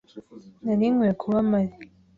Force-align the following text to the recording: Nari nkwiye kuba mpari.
Nari 0.63 0.85
nkwiye 0.93 1.13
kuba 1.21 1.37
mpari. 1.49 1.73